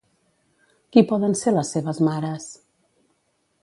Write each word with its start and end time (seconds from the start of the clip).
Qui 0.95 1.03
poden 1.13 1.37
ser 1.43 1.55
les 1.59 1.71
seves 1.77 2.03
mares? 2.09 2.51